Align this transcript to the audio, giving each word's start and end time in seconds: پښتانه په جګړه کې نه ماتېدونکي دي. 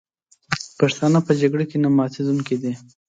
پښتانه 0.79 1.19
په 1.27 1.31
جګړه 1.41 1.65
کې 1.69 1.77
نه 1.83 1.89
ماتېدونکي 1.97 2.55
دي. 2.61 2.73